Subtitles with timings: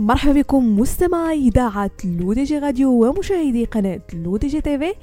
[0.00, 4.94] مرحبا بكم مستمعي إذاعة L'ODJ Radio ومشاهدي قناة L'ODJ TV.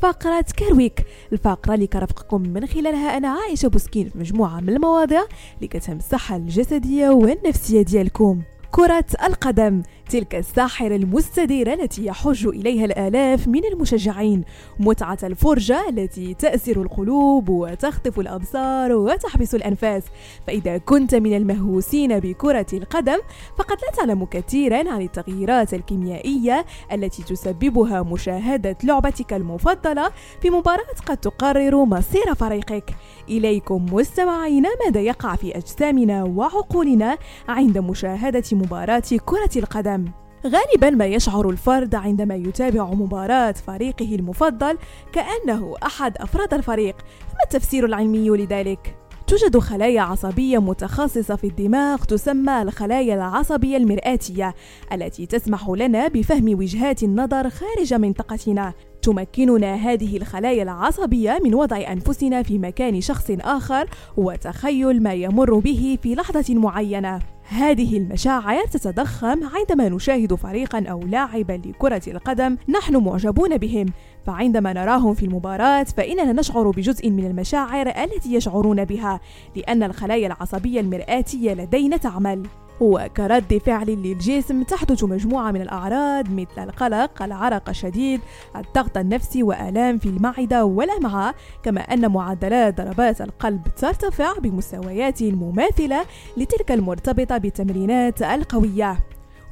[0.00, 5.22] فقرة Care Week الفقرة اللي كنرافقكم من خلالها أنا عايشة بوسكين في مجموعة من المواضيع
[5.56, 8.42] اللي كتهم الصحة الجسدية والنفسية ديالكم.
[8.74, 9.82] كرة القدم.
[10.10, 14.44] تلك الساحرة المستديرة التي يحج إليها الآلاف من المشجعين.
[14.80, 20.02] متعة الفرجة التي تأسر القلوب وتخطف الأبصار وتحبس الأنفاس.
[20.46, 23.18] فإذا كنت من المهووسين بكرة القدم
[23.58, 30.10] فقد لا تعلم كثيرا عن التغييرات الكيميائية التي تسببها مشاهدة لعبتك المفضلة
[30.42, 32.94] في مباراة قد تقرر مصير فريقك.
[33.28, 40.04] إليكم مستمعين ماذا يقع في أجسامنا وعقولنا عند مشاهدة مباراة كرة القدم؟
[40.46, 44.78] غالبا ما يشعر الفرد عندما يتابع مباراة فريقه المفضل
[45.12, 46.96] كأنه أحد أفراد الفريق.
[47.34, 54.54] ما التفسير العلمي لذلك؟ توجد خلايا عصبية متخصصة في الدماغ تسمى الخلايا العصبية المرآتية
[54.92, 58.74] التي تسمح لنا بفهم وجهات النظر خارج منطقتنا.
[59.02, 65.98] تمكننا هذه الخلايا العصبية من وضع أنفسنا في مكان شخص آخر وتخيل ما يمر به
[66.02, 67.18] في لحظة معينة.
[67.48, 73.86] هذه المشاعر تتضخم عندما نشاهد فريقا أو لاعبا لكرة القدم نحن معجبون بهم.
[74.26, 79.20] فعندما نراهم في المباراة فإننا نشعر بجزء من المشاعر التي يشعرون بها
[79.56, 82.42] لأن الخلايا العصبية المرآتية لدينا تعمل.
[82.80, 88.20] وكرد فعل للجسم تحدث مجموعة من الأعراض مثل القلق، العرق الشديد،
[88.56, 96.04] الضغط النفسي وآلام في المعدة والأمعاء، كما أن معدلات ضربات القلب ترتفع بمستويات مماثلة
[96.36, 98.98] لتلك المرتبطة بالتمرينات القوية.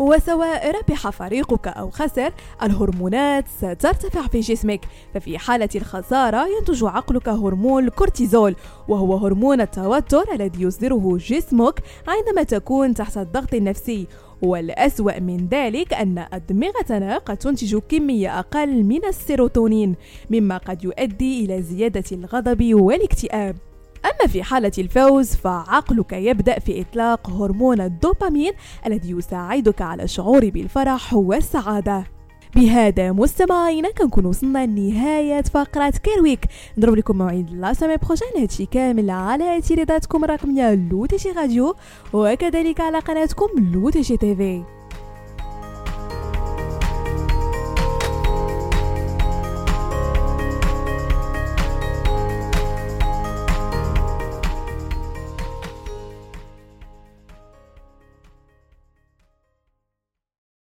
[0.00, 4.80] وسواء ربح فريقك أو خسر الهرمونات سترتفع في جسمك.
[5.14, 8.56] ففي حالة الخسارة ينتج عقلك هرمون الكورتيزول
[8.88, 14.06] وهو هرمون التوتر الذي يصدره جسمك عندما تكون تحت الضغط النفسي.
[14.42, 19.94] والأسوأ من ذلك أن أدمغتنا قد تنتج كمية أقل من السيروتونين
[20.30, 23.56] مما قد يؤدي إلى زيادة الغضب والاكتئاب.
[24.04, 28.52] أما في حالة الفوز فعقلك يبدأ في إطلاق هرمون الدوبامين
[28.86, 32.04] الذي يساعدك على الشعور بالفرح والسعادة.
[32.56, 36.44] بهذا مستمعينا كنكون وصلنا لنهاية فقرة Care Week
[36.78, 41.74] نضرب لكم موعد la semaine prochaine هادشي كامل على جريدتكم الرقمية L'ODJ Radio
[42.12, 44.79] وكذلك على قناتكم L'ODJ TV